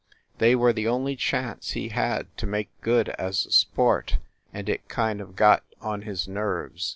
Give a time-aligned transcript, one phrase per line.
[0.39, 4.17] They were the only chance he had to make good as a sport,
[4.51, 6.89] and it kind of got on his nerves.